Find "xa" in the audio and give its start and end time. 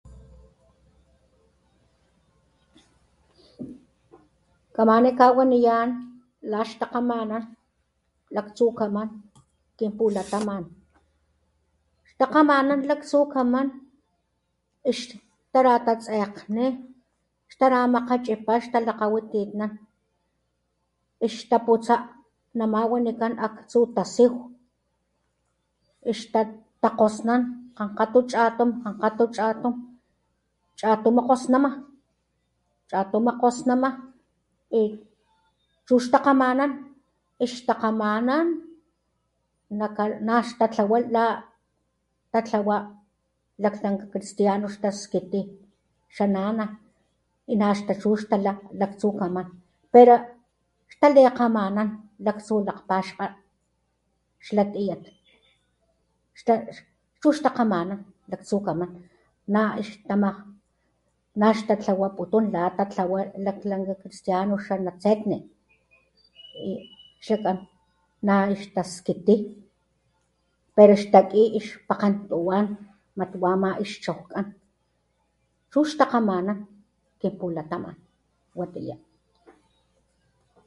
46.15-46.25, 64.65-64.75